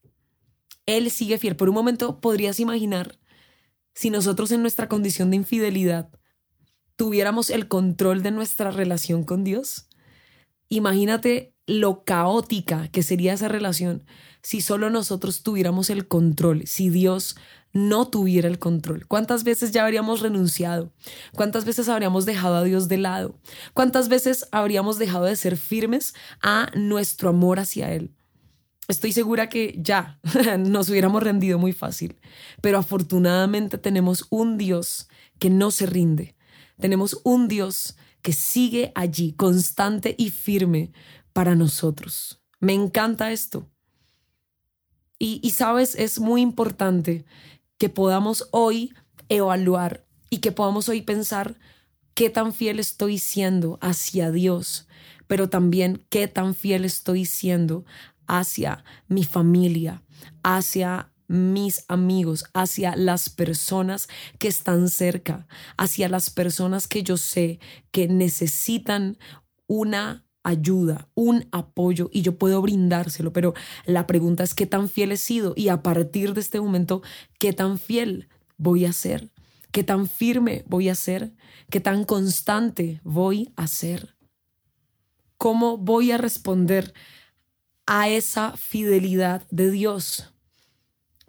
Él 0.86 1.12
sigue 1.12 1.38
fiel. 1.38 1.55
Por 1.55 1.69
un 1.69 1.75
momento 1.75 2.19
podrías 2.19 2.60
imaginar 2.60 3.19
si 3.93 4.10
nosotros 4.10 4.51
en 4.51 4.62
nuestra 4.62 4.88
condición 4.88 5.29
de 5.29 5.38
infidelidad 5.38 6.10
tuviéramos 6.96 7.50
el 7.50 7.67
control 7.67 8.24
de 8.24 8.31
nuestra 8.31 8.72
relación 8.72 9.24
con 9.24 9.43
Dios. 9.43 9.88
Imagínate 10.67 11.53
lo 11.65 12.03
caótica 12.03 12.88
que 12.89 13.03
sería 13.03 13.34
esa 13.34 13.48
relación 13.48 14.03
si 14.41 14.62
solo 14.62 14.89
nosotros 14.89 15.43
tuviéramos 15.43 15.89
el 15.89 16.08
control, 16.08 16.65
si 16.65 16.89
Dios 16.89 17.36
no 17.73 18.07
tuviera 18.07 18.47
el 18.47 18.59
control? 18.59 19.07
¿Cuántas 19.07 19.43
veces 19.43 19.71
ya 19.71 19.83
habríamos 19.83 20.21
renunciado? 20.21 20.91
¿Cuántas 21.35 21.65
veces 21.65 21.89
habríamos 21.89 22.25
dejado 22.25 22.55
a 22.55 22.63
Dios 22.63 22.88
de 22.88 22.97
lado? 22.97 23.35
¿Cuántas 23.73 24.09
veces 24.09 24.47
habríamos 24.51 24.97
dejado 24.97 25.25
de 25.25 25.35
ser 25.35 25.57
firmes 25.57 26.13
a 26.41 26.69
nuestro 26.75 27.29
amor 27.29 27.59
hacia 27.59 27.93
Él? 27.93 28.11
Estoy 28.88 29.13
segura 29.13 29.49
que 29.49 29.75
ya 29.77 30.19
nos 30.59 30.89
hubiéramos 30.89 31.21
rendido 31.21 31.59
muy 31.59 31.73
fácil, 31.73 32.19
pero 32.59 32.79
afortunadamente 32.79 33.77
tenemos 33.77 34.25
un 34.31 34.57
Dios 34.57 35.07
que 35.38 35.49
no 35.49 35.69
se 35.69 35.85
rinde. 35.85 36.35
Tenemos 36.79 37.19
un 37.23 37.47
Dios 37.47 37.95
que 38.21 38.33
sigue 38.33 38.91
allí, 38.95 39.33
constante 39.33 40.15
y 40.17 40.31
firme 40.31 40.91
para 41.33 41.55
nosotros. 41.55 42.41
Me 42.59 42.73
encanta 42.73 43.31
esto. 43.31 43.69
Y, 45.21 45.49
sabes, 45.49 45.95
es 45.95 46.19
muy 46.19 46.41
importante 46.41 47.25
que 47.79 47.89
podamos 47.89 48.48
hoy 48.51 48.93
evaluar 49.29 50.05
y 50.29 50.38
que 50.38 50.51
podamos 50.51 50.88
hoy 50.89 51.01
pensar 51.01 51.57
qué 52.13 52.29
tan 52.29 52.53
fiel 52.53 52.79
estoy 52.79 53.17
siendo 53.17 53.79
hacia 53.81 54.29
Dios, 54.29 54.88
pero 55.25 55.50
también 55.50 56.05
qué 56.09 56.27
tan 56.27 56.53
fiel 56.53 56.86
estoy 56.86 57.25
siendo 57.25 57.86
hacia 58.27 58.83
mi 59.07 59.24
familia, 59.24 60.03
hacia 60.43 61.12
mis 61.27 61.86
amigos, 61.88 62.45
hacia 62.53 62.95
las 62.95 63.29
personas 63.29 64.09
que 64.39 64.50
están 64.50 64.89
cerca, 64.89 65.48
hacia 65.77 66.09
las 66.09 66.29
personas 66.29 66.88
que 66.88 67.03
yo 67.03 67.17
sé 67.17 67.59
que 67.91 68.07
necesitan 68.07 69.17
una 69.67 70.25
ayuda, 70.43 71.10
un 71.15 71.48
apoyo 71.51 72.10
y 72.12 72.22
yo 72.22 72.38
puedo 72.38 72.62
brindárselo, 72.62 73.34
pero 73.34 73.53
la 73.86 74.08
pregunta 74.08 74.43
es 74.43 74.55
qué 74.55 74.65
tan 74.65 74.89
fiel 74.89 75.12
he 75.12 75.17
sido 75.17 75.53
y 75.55 75.69
a 75.69 75.84
partir 75.84 76.34
de 76.34 76.41
este 76.41 76.60
momento, 76.62 77.01
qué 77.39 77.53
tan 77.53 77.77
fiel 77.77 78.29
voy 78.58 78.86
a 78.86 78.93
ser, 78.93 79.29
qué 79.72 79.84
tan 79.84 80.08
firme 80.08 80.63
voy 80.67 80.89
a 80.89 80.96
ser, 80.96 81.34
qué 81.69 81.79
tan 81.79 82.03
constante 82.05 83.01
voy 83.03 83.51
a 83.55 83.67
ser, 83.67 84.15
cómo 85.38 85.77
voy 85.77 86.12
a 86.12 86.17
responder 86.17 86.93
a 87.86 88.10
esa 88.10 88.55
fidelidad 88.55 89.48
de 89.50 89.72
Dios. 89.72 90.34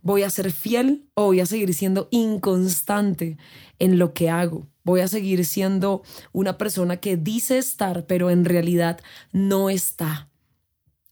¿Voy 0.02 0.23
a 0.23 0.30
ser 0.30 0.52
fiel 0.52 1.09
o 1.14 1.26
voy 1.26 1.40
a 1.40 1.47
seguir 1.47 1.75
siendo 1.75 2.09
inconstante 2.11 3.37
en 3.78 3.99
lo 3.99 4.14
que 4.14 4.30
hago? 4.30 4.71
voy 4.90 5.00
a 5.00 5.09
seguir 5.09 5.45
siendo 5.45 6.02
una 6.33 6.59
persona 6.59 6.99
que 6.99 7.16
dice 7.16 7.59
estar, 7.59 8.07
pero 8.07 8.30
en 8.30 8.45
realidad 8.45 9.00
no 9.33 9.71
está. 9.71 10.28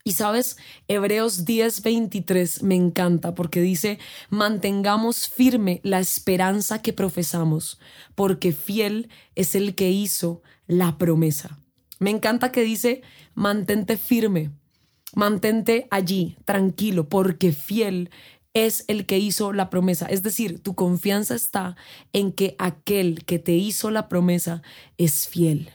Y 0.04 0.12
sabes, 0.12 0.56
Hebreos 0.88 1.44
10:23 1.44 2.62
me 2.62 2.74
encanta 2.74 3.34
porque 3.34 3.60
dice, 3.60 3.98
mantengamos 4.30 5.28
firme 5.28 5.80
la 5.84 6.00
esperanza 6.00 6.80
que 6.80 6.92
profesamos, 6.92 7.78
porque 8.14 8.52
fiel 8.52 9.10
es 9.34 9.54
el 9.54 9.74
que 9.74 9.90
hizo 9.90 10.42
la 10.66 10.96
promesa. 10.96 11.58
Me 11.98 12.10
encanta 12.10 12.52
que 12.52 12.62
dice, 12.62 13.02
mantente 13.34 13.98
firme, 13.98 14.50
mantente 15.14 15.86
allí, 15.90 16.38
tranquilo, 16.44 17.08
porque 17.08 17.52
fiel 17.52 18.10
es 18.66 18.84
el 18.88 19.06
que 19.06 19.18
hizo 19.18 19.52
la 19.52 19.70
promesa. 19.70 20.06
Es 20.06 20.22
decir, 20.22 20.62
tu 20.62 20.74
confianza 20.74 21.34
está 21.34 21.76
en 22.12 22.32
que 22.32 22.56
aquel 22.58 23.24
que 23.24 23.38
te 23.38 23.52
hizo 23.52 23.90
la 23.90 24.08
promesa 24.08 24.62
es 24.96 25.28
fiel. 25.28 25.70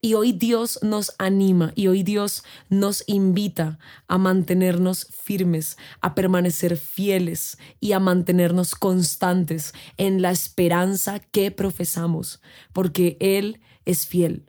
Y 0.00 0.14
hoy 0.14 0.32
Dios 0.32 0.78
nos 0.82 1.14
anima 1.18 1.72
y 1.74 1.88
hoy 1.88 2.02
Dios 2.02 2.44
nos 2.68 3.02
invita 3.06 3.78
a 4.06 4.18
mantenernos 4.18 5.08
firmes, 5.10 5.76
a 6.00 6.14
permanecer 6.14 6.76
fieles 6.76 7.58
y 7.80 7.92
a 7.92 7.98
mantenernos 7.98 8.74
constantes 8.74 9.72
en 9.96 10.22
la 10.22 10.30
esperanza 10.30 11.18
que 11.18 11.50
profesamos, 11.50 12.40
porque 12.72 13.16
Él 13.20 13.60
es 13.84 14.06
fiel. 14.06 14.44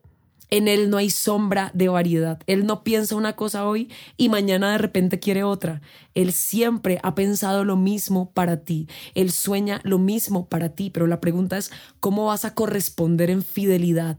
En 0.50 0.68
Él 0.68 0.90
no 0.90 0.98
hay 0.98 1.10
sombra 1.10 1.72
de 1.74 1.90
variedad. 1.90 2.42
Él 2.48 2.66
no 2.66 2.84
piensa 2.84 3.16
una 3.16 3.36
cosa 3.36 3.68
hoy 3.68 3.92
y 4.16 4.30
mañana 4.30 4.72
de 4.72 4.78
repente 4.78 5.20
quiere 5.20 5.44
otra. 5.44 5.82
Él 6.14 6.32
siempre 6.32 7.00
ha 7.04 7.16
pensado 7.16 7.66
lo 7.66 7.76
mismo 7.76 8.32
para 8.32 8.64
ti. 8.64 8.88
Él 9.14 9.32
sueña 9.32 9.82
lo 9.84 10.00
mismo 10.00 10.48
para 10.48 10.70
ti. 10.70 10.90
Pero 10.90 11.08
la 11.08 11.20
pregunta 11.20 11.58
es, 11.58 11.72
¿cómo 12.00 12.26
vas 12.26 12.46
a 12.46 12.54
corresponder 12.54 13.30
en 13.30 13.44
fidelidad 13.44 14.18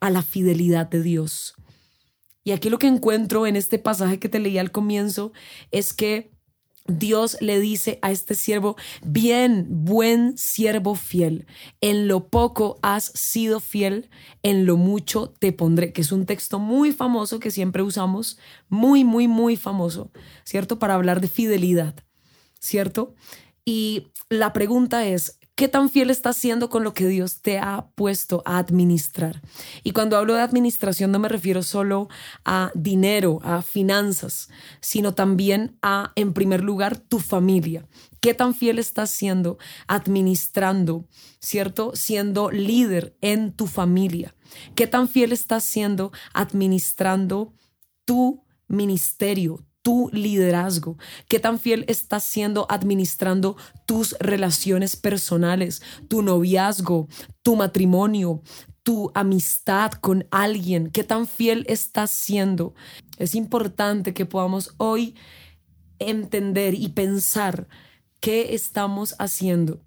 a 0.00 0.10
la 0.10 0.22
fidelidad 0.22 0.88
de 0.88 1.02
Dios? 1.02 1.54
Y 2.42 2.52
aquí 2.52 2.70
lo 2.70 2.78
que 2.78 2.86
encuentro 2.86 3.46
en 3.46 3.56
este 3.56 3.78
pasaje 3.78 4.18
que 4.18 4.28
te 4.28 4.38
leí 4.38 4.56
al 4.56 4.70
comienzo 4.70 5.32
es 5.72 5.92
que 5.92 6.30
Dios 6.88 7.36
le 7.40 7.60
dice 7.60 7.98
a 8.02 8.10
este 8.10 8.34
siervo, 8.34 8.76
bien, 9.04 9.66
buen 9.68 10.36
siervo 10.36 10.94
fiel, 10.94 11.46
en 11.80 12.08
lo 12.08 12.28
poco 12.28 12.78
has 12.82 13.06
sido 13.14 13.60
fiel, 13.60 14.10
en 14.42 14.66
lo 14.66 14.76
mucho 14.76 15.32
te 15.38 15.52
pondré, 15.52 15.92
que 15.92 16.02
es 16.02 16.12
un 16.12 16.26
texto 16.26 16.58
muy 16.58 16.92
famoso 16.92 17.40
que 17.40 17.50
siempre 17.50 17.82
usamos, 17.82 18.38
muy, 18.68 19.04
muy, 19.04 19.28
muy 19.28 19.56
famoso, 19.56 20.10
¿cierto? 20.44 20.78
Para 20.78 20.94
hablar 20.94 21.20
de 21.20 21.28
fidelidad, 21.28 21.94
¿cierto? 22.60 23.14
Y 23.64 24.08
la 24.28 24.52
pregunta 24.52 25.06
es, 25.06 25.38
¿Qué 25.56 25.68
tan 25.68 25.88
fiel 25.88 26.10
estás 26.10 26.36
siendo 26.36 26.68
con 26.68 26.84
lo 26.84 26.92
que 26.92 27.08
Dios 27.08 27.40
te 27.40 27.58
ha 27.58 27.86
puesto 27.94 28.42
a 28.44 28.58
administrar? 28.58 29.40
Y 29.82 29.92
cuando 29.92 30.18
hablo 30.18 30.34
de 30.34 30.42
administración 30.42 31.10
no 31.10 31.18
me 31.18 31.30
refiero 31.30 31.62
solo 31.62 32.10
a 32.44 32.70
dinero, 32.74 33.40
a 33.42 33.62
finanzas, 33.62 34.50
sino 34.82 35.14
también 35.14 35.78
a, 35.80 36.12
en 36.14 36.34
primer 36.34 36.62
lugar, 36.62 36.98
tu 36.98 37.20
familia. 37.20 37.88
¿Qué 38.20 38.34
tan 38.34 38.54
fiel 38.54 38.78
estás 38.78 39.10
siendo 39.12 39.56
administrando, 39.86 41.06
cierto? 41.38 41.92
Siendo 41.94 42.50
líder 42.50 43.16
en 43.22 43.50
tu 43.52 43.66
familia. 43.66 44.34
¿Qué 44.74 44.86
tan 44.86 45.08
fiel 45.08 45.32
estás 45.32 45.64
siendo 45.64 46.12
administrando 46.34 47.54
tu 48.04 48.44
ministerio, 48.68 49.64
tu 49.86 50.10
liderazgo, 50.12 50.98
qué 51.28 51.38
tan 51.38 51.60
fiel 51.60 51.84
estás 51.86 52.24
siendo 52.24 52.66
administrando 52.68 53.56
tus 53.86 54.16
relaciones 54.18 54.96
personales, 54.96 55.80
tu 56.08 56.22
noviazgo, 56.22 57.06
tu 57.44 57.54
matrimonio, 57.54 58.42
tu 58.82 59.12
amistad 59.14 59.92
con 59.92 60.26
alguien, 60.32 60.90
qué 60.90 61.04
tan 61.04 61.28
fiel 61.28 61.64
estás 61.68 62.10
siendo. 62.10 62.74
Es 63.16 63.36
importante 63.36 64.12
que 64.12 64.26
podamos 64.26 64.74
hoy 64.78 65.14
entender 66.00 66.74
y 66.74 66.88
pensar 66.88 67.68
qué 68.18 68.56
estamos 68.56 69.14
haciendo 69.20 69.85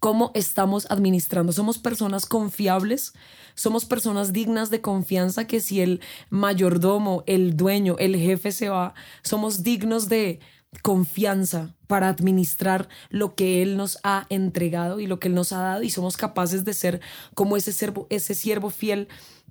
cómo 0.00 0.32
estamos 0.34 0.86
administrando. 0.90 1.52
Somos 1.52 1.78
personas 1.78 2.26
confiables, 2.26 3.12
somos 3.54 3.84
personas 3.84 4.32
dignas 4.32 4.70
de 4.70 4.80
confianza 4.80 5.46
que 5.46 5.60
si 5.60 5.82
el 5.82 6.00
mayordomo, 6.30 7.22
el 7.26 7.56
dueño, 7.56 7.96
el 7.98 8.16
jefe 8.16 8.50
se 8.50 8.70
va, 8.70 8.94
somos 9.22 9.62
dignos 9.62 10.08
de 10.08 10.40
confianza 10.82 11.74
para 11.86 12.08
administrar 12.08 12.88
lo 13.10 13.34
que 13.34 13.62
Él 13.62 13.76
nos 13.76 13.98
ha 14.02 14.26
entregado 14.30 15.00
y 15.00 15.06
lo 15.06 15.20
que 15.20 15.28
Él 15.28 15.34
nos 15.34 15.52
ha 15.52 15.58
dado 15.58 15.82
y 15.82 15.90
somos 15.90 16.16
capaces 16.16 16.64
de 16.64 16.72
ser 16.72 17.00
como 17.34 17.56
ese 17.56 17.72
siervo, 17.72 18.06
ese 18.08 18.34
siervo 18.34 18.70
fiel 18.70 19.08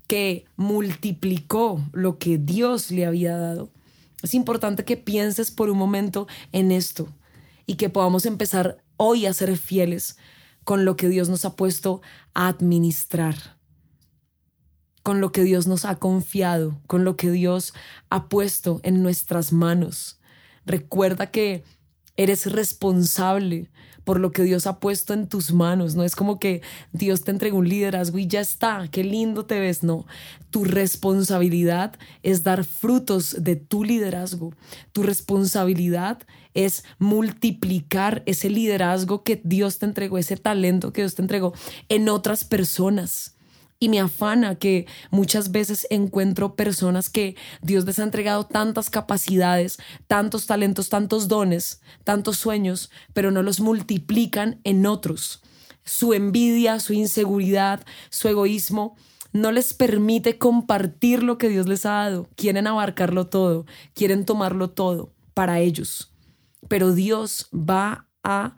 que 0.08 0.46
multiplicó 0.56 1.80
lo 1.94 2.18
que 2.18 2.40
Dios 2.40 2.90
le 2.90 3.06
había 3.06 3.38
dado. 3.38 3.70
Es 4.24 4.34
importante 4.34 4.84
que 4.84 4.98
pienses 4.98 5.52
por 5.52 5.70
un 5.70 5.78
momento 5.78 6.28
en 6.52 6.72
esto 6.72 7.08
y 7.68 7.76
que 7.76 7.90
podamos 7.90 8.26
empezar 8.26 8.82
hoy 8.98 9.28
a 9.28 9.34
ser 9.34 9.56
fieles 9.56 10.18
con 10.70 10.86
lo 10.86 10.96
que 10.96 11.10
Dios 11.10 11.30
nos 11.30 11.46
ha 11.46 11.56
puesto 11.56 12.04
a 12.36 12.48
administrar, 12.48 13.58
con 15.02 15.20
lo 15.20 15.32
que 15.32 15.44
Dios 15.44 15.66
nos 15.66 15.84
ha 15.84 15.96
confiado, 15.96 16.80
con 16.86 17.04
lo 17.04 17.16
que 17.16 17.32
Dios 17.32 17.74
ha 18.12 18.30
puesto 18.30 18.80
en 18.84 19.02
nuestras 19.02 19.52
manos. 19.52 20.20
Recuerda 20.68 21.32
que 21.32 21.64
eres 22.20 22.52
responsable 22.52 23.70
por 24.04 24.20
lo 24.20 24.32
que 24.32 24.44
Dios 24.44 24.68
ha 24.68 24.80
puesto 24.80 25.14
en 25.14 25.28
tus 25.28 25.54
manos. 25.54 25.96
No 25.96 26.04
es 26.04 26.16
como 26.16 26.38
que 26.38 26.62
Dios 26.92 27.24
te 27.24 27.32
entregó 27.32 27.60
un 27.60 27.70
liderazgo 27.70 28.18
y 28.18 28.28
ya 28.28 28.42
está, 28.42 28.90
qué 28.92 29.06
lindo 29.06 29.46
te 29.46 29.58
ves. 29.60 29.84
No, 29.84 30.06
tu 30.50 30.66
responsabilidad 30.66 31.98
es 32.22 32.44
dar 32.44 32.66
frutos 32.66 33.38
de 33.40 33.56
tu 33.56 33.86
liderazgo. 33.86 34.54
Tu 34.92 35.04
responsabilidad 35.04 36.20
es 36.54 36.84
multiplicar 36.98 38.22
ese 38.26 38.50
liderazgo 38.50 39.24
que 39.24 39.40
Dios 39.46 39.80
te 39.80 39.86
entregó, 39.86 40.18
ese 40.18 40.36
talento 40.36 40.92
que 40.92 41.04
Dios 41.04 41.16
te 41.16 41.22
entregó 41.22 41.54
en 41.88 42.10
otras 42.10 42.44
personas. 42.44 43.38
Y 43.80 43.90
me 43.90 44.00
afana 44.00 44.56
que 44.56 44.88
muchas 45.10 45.52
veces 45.52 45.88
encuentro 45.90 46.56
personas 46.56 47.10
que 47.10 47.36
Dios 47.62 47.86
les 47.86 48.00
ha 48.00 48.04
entregado 48.04 48.46
tantas 48.46 48.90
capacidades, 48.90 49.78
tantos 50.08 50.46
talentos, 50.46 50.90
tantos 50.90 51.28
dones, 51.28 51.82
tantos 52.04 52.38
sueños, 52.38 52.92
pero 53.14 53.32
no 53.32 53.42
los 53.42 53.62
multiplican 53.62 54.60
en 54.64 54.86
otros. 54.86 55.42
Su 55.86 56.14
envidia, 56.14 56.80
su 56.80 56.94
inseguridad, 56.94 57.86
su 58.10 58.28
egoísmo 58.28 58.98
no 59.32 59.52
les 59.52 59.74
permite 59.74 60.38
compartir 60.38 61.24
lo 61.24 61.38
que 61.38 61.50
Dios 61.50 61.68
les 61.68 61.86
ha 61.86 61.92
dado. 61.92 62.28
Quieren 62.36 62.68
abarcarlo 62.68 63.28
todo, 63.28 63.66
quieren 63.94 64.26
tomarlo 64.26 64.72
todo 64.72 65.14
para 65.34 65.60
ellos 65.60 66.12
pero 66.68 66.94
Dios 66.94 67.50
va 67.54 68.08
a 68.24 68.56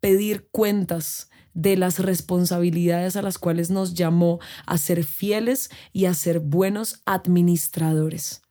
pedir 0.00 0.48
cuentas 0.50 1.30
de 1.54 1.76
las 1.76 2.00
responsabilidades 2.00 3.16
a 3.16 3.22
las 3.22 3.38
cuales 3.38 3.70
nos 3.70 3.94
llamó 3.94 4.40
a 4.66 4.76
ser 4.76 5.04
fieles 5.04 5.70
y 5.92 6.04
a 6.04 6.14
ser 6.14 6.40
buenos 6.40 7.02
administradores. 7.06 8.42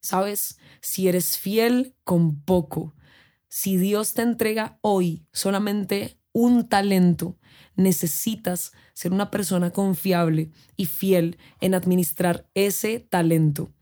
Sabes, 0.00 0.58
si 0.80 1.08
eres 1.08 1.36
fiel 1.36 1.94
con 2.04 2.40
poco, 2.40 2.94
si 3.48 3.76
Dios 3.76 4.14
te 4.14 4.22
entrega 4.22 4.78
hoy 4.80 5.26
solamente 5.32 6.18
un 6.32 6.68
talento, 6.68 7.36
necesitas 7.74 8.72
ser 8.94 9.12
una 9.12 9.30
persona 9.30 9.70
confiable 9.70 10.50
y 10.76 10.86
fiel 10.86 11.38
en 11.60 11.74
administrar 11.74 12.48
ese 12.54 13.00
talento. 13.00 13.72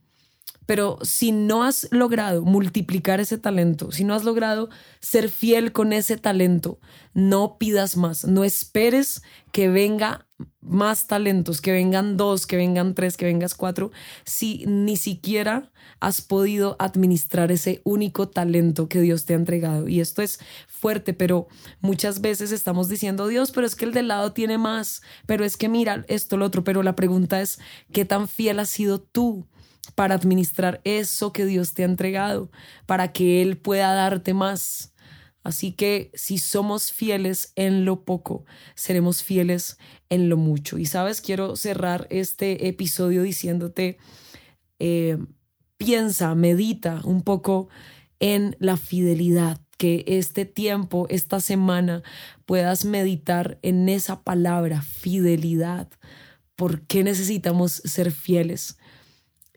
Pero 0.68 0.98
si 1.00 1.32
no 1.32 1.64
has 1.64 1.88
logrado 1.92 2.44
multiplicar 2.44 3.20
ese 3.20 3.38
talento, 3.38 3.90
si 3.90 4.04
no 4.04 4.12
has 4.12 4.24
logrado 4.24 4.68
ser 5.00 5.30
fiel 5.30 5.72
con 5.72 5.94
ese 5.94 6.18
talento, 6.18 6.78
no 7.14 7.56
pidas 7.56 7.96
más, 7.96 8.26
no 8.26 8.44
esperes 8.44 9.22
que 9.50 9.70
venga 9.70 10.26
más 10.60 11.06
talentos, 11.06 11.62
que 11.62 11.72
vengan 11.72 12.18
dos, 12.18 12.46
que 12.46 12.58
vengan 12.58 12.94
tres, 12.94 13.16
que 13.16 13.24
vengas 13.24 13.54
cuatro, 13.54 13.92
si 14.26 14.66
ni 14.66 14.98
siquiera 14.98 15.72
has 16.00 16.20
podido 16.20 16.76
administrar 16.78 17.50
ese 17.50 17.80
único 17.84 18.28
talento 18.28 18.90
que 18.90 19.00
Dios 19.00 19.24
te 19.24 19.32
ha 19.32 19.36
entregado. 19.36 19.88
Y 19.88 20.00
esto 20.00 20.20
es 20.20 20.38
fuerte, 20.66 21.14
pero 21.14 21.48
muchas 21.80 22.20
veces 22.20 22.52
estamos 22.52 22.90
diciendo, 22.90 23.26
Dios, 23.26 23.52
pero 23.52 23.66
es 23.66 23.74
que 23.74 23.86
el 23.86 23.94
de 23.94 24.02
lado 24.02 24.34
tiene 24.34 24.58
más, 24.58 25.00
pero 25.24 25.46
es 25.46 25.56
que 25.56 25.70
mira 25.70 26.04
esto, 26.08 26.36
lo 26.36 26.44
otro, 26.44 26.62
pero 26.62 26.82
la 26.82 26.94
pregunta 26.94 27.40
es, 27.40 27.58
¿qué 27.90 28.04
tan 28.04 28.28
fiel 28.28 28.58
has 28.60 28.68
sido 28.68 29.00
tú? 29.00 29.48
Para 29.94 30.14
administrar 30.14 30.80
eso 30.84 31.32
que 31.32 31.46
Dios 31.46 31.74
te 31.74 31.82
ha 31.82 31.86
entregado, 31.86 32.50
para 32.86 33.12
que 33.12 33.42
Él 33.42 33.58
pueda 33.58 33.92
darte 33.94 34.34
más. 34.34 34.92
Así 35.42 35.72
que 35.72 36.10
si 36.14 36.38
somos 36.38 36.92
fieles 36.92 37.52
en 37.56 37.84
lo 37.84 38.04
poco, 38.04 38.44
seremos 38.74 39.22
fieles 39.22 39.78
en 40.10 40.28
lo 40.28 40.36
mucho. 40.36 40.78
Y 40.78 40.86
sabes, 40.86 41.20
quiero 41.20 41.56
cerrar 41.56 42.06
este 42.10 42.68
episodio 42.68 43.22
diciéndote, 43.22 43.98
eh, 44.78 45.18
piensa, 45.76 46.34
medita 46.34 47.00
un 47.04 47.22
poco 47.22 47.68
en 48.20 48.56
la 48.58 48.76
fidelidad, 48.76 49.60
que 49.78 50.04
este 50.08 50.44
tiempo, 50.44 51.06
esta 51.08 51.40
semana, 51.40 52.02
puedas 52.44 52.84
meditar 52.84 53.58
en 53.62 53.88
esa 53.88 54.22
palabra, 54.24 54.82
fidelidad. 54.82 55.88
¿Por 56.56 56.82
qué 56.82 57.04
necesitamos 57.04 57.72
ser 57.72 58.10
fieles? 58.10 58.77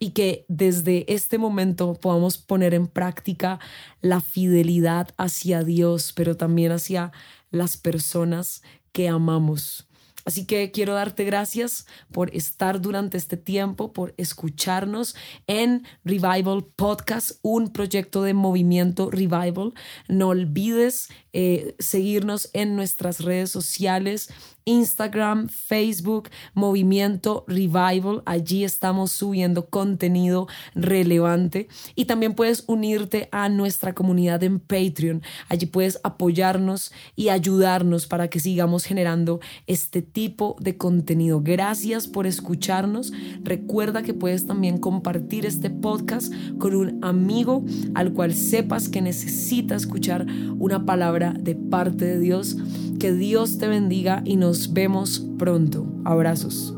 Y 0.01 0.11
que 0.11 0.45
desde 0.47 1.05
este 1.13 1.37
momento 1.37 1.93
podamos 1.93 2.39
poner 2.39 2.73
en 2.73 2.87
práctica 2.87 3.59
la 4.01 4.19
fidelidad 4.19 5.09
hacia 5.15 5.63
Dios, 5.63 6.11
pero 6.15 6.35
también 6.35 6.71
hacia 6.71 7.11
las 7.51 7.77
personas 7.77 8.63
que 8.91 9.07
amamos. 9.07 9.87
Así 10.25 10.45
que 10.45 10.71
quiero 10.71 10.93
darte 10.93 11.23
gracias 11.23 11.85
por 12.11 12.35
estar 12.35 12.81
durante 12.81 13.17
este 13.17 13.37
tiempo, 13.37 13.93
por 13.93 14.15
escucharnos 14.17 15.15
en 15.45 15.83
Revival 16.03 16.65
Podcast, 16.75 17.39
un 17.43 17.71
proyecto 17.71 18.23
de 18.23 18.33
movimiento 18.33 19.11
Revival. 19.11 19.73
No 20.07 20.29
olvides 20.29 21.09
eh, 21.33 21.75
seguirnos 21.79 22.49
en 22.53 22.75
nuestras 22.75 23.21
redes 23.21 23.49
sociales 23.49 24.29
Instagram, 24.65 25.47
Facebook, 25.49 26.29
Movimiento 26.53 27.45
Revival. 27.47 28.21
Allí 28.25 28.63
estamos 28.63 29.11
subiendo 29.11 29.67
contenido 29.67 30.47
relevante 30.75 31.67
y 31.95 32.05
también 32.05 32.35
puedes 32.35 32.63
unirte 32.67 33.27
a 33.31 33.49
nuestra 33.49 33.93
comunidad 33.93 34.43
en 34.43 34.59
Patreon. 34.59 35.23
Allí 35.49 35.65
puedes 35.65 35.99
apoyarnos 36.03 36.91
y 37.15 37.29
ayudarnos 37.29 38.07
para 38.07 38.29
que 38.29 38.39
sigamos 38.39 38.83
generando 38.83 39.39
este 39.67 40.01
tipo 40.01 40.55
de 40.59 40.77
contenido. 40.77 41.41
Gracias 41.41 42.07
por 42.07 42.27
escucharnos. 42.27 43.11
Recuerda 43.43 44.03
que 44.03 44.13
puedes 44.13 44.45
también 44.45 44.77
compartir 44.77 45.45
este 45.45 45.69
podcast 45.69 46.31
con 46.59 46.75
un 46.75 47.03
amigo 47.03 47.63
al 47.95 48.13
cual 48.13 48.33
sepas 48.33 48.89
que 48.89 49.01
necesita 49.01 49.75
escuchar 49.75 50.25
una 50.59 50.85
de 51.29 51.55
parte 51.55 52.05
de 52.05 52.19
Dios. 52.19 52.57
Que 52.99 53.13
Dios 53.13 53.57
te 53.57 53.67
bendiga 53.67 54.21
y 54.25 54.35
nos 54.35 54.73
vemos 54.73 55.25
pronto. 55.37 55.85
Abrazos. 56.03 56.75